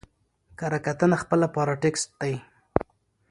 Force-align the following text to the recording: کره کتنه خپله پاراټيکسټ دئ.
کره 0.59 0.79
کتنه 0.85 1.15
خپله 1.23 1.47
پاراټيکسټ 1.55 2.09
دئ. 2.19 2.35